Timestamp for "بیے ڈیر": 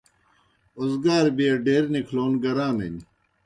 1.37-1.83